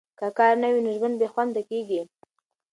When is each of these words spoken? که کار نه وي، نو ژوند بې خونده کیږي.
که 0.19 0.27
کار 0.37 0.53
نه 0.61 0.67
وي، 0.73 0.79
نو 0.85 0.91
ژوند 0.97 1.15
بې 1.19 1.27
خونده 1.33 1.61
کیږي. 1.69 2.01